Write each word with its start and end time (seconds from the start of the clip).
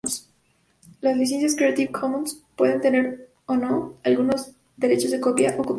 Las 1.01 1.15
licencias 1.15 1.53
Creative 1.55 1.91
Commons 1.91 2.41
pueden 2.55 2.81
tener 2.81 3.29
o 3.45 3.55
no 3.55 3.93
algunos 4.03 4.49
derechos 4.75 5.11
de 5.11 5.19
copia 5.19 5.51
o 5.51 5.57
copyright. 5.57 5.69